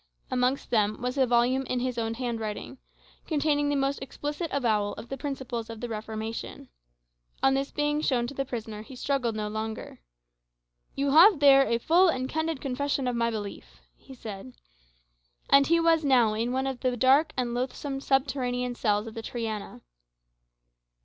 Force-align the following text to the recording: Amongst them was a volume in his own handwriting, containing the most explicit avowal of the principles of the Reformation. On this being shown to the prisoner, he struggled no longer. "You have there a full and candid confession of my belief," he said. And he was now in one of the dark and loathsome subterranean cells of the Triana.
Amongst 0.31 0.71
them 0.71 0.99
was 0.99 1.15
a 1.15 1.27
volume 1.27 1.61
in 1.67 1.79
his 1.79 1.99
own 1.99 2.15
handwriting, 2.15 2.79
containing 3.27 3.69
the 3.69 3.75
most 3.75 4.01
explicit 4.01 4.49
avowal 4.51 4.93
of 4.95 5.09
the 5.09 5.15
principles 5.15 5.69
of 5.69 5.79
the 5.79 5.87
Reformation. 5.87 6.69
On 7.43 7.53
this 7.53 7.71
being 7.71 8.01
shown 8.01 8.25
to 8.25 8.33
the 8.33 8.43
prisoner, 8.43 8.81
he 8.81 8.95
struggled 8.95 9.35
no 9.35 9.47
longer. 9.47 9.99
"You 10.95 11.11
have 11.11 11.39
there 11.39 11.67
a 11.67 11.77
full 11.77 12.07
and 12.09 12.27
candid 12.27 12.61
confession 12.61 13.07
of 13.07 13.15
my 13.15 13.29
belief," 13.29 13.79
he 13.95 14.15
said. 14.15 14.53
And 15.51 15.67
he 15.67 15.79
was 15.79 16.03
now 16.03 16.33
in 16.33 16.51
one 16.51 16.65
of 16.65 16.79
the 16.79 16.97
dark 16.97 17.31
and 17.37 17.53
loathsome 17.53 18.01
subterranean 18.01 18.73
cells 18.73 19.05
of 19.05 19.13
the 19.13 19.21
Triana. 19.21 19.81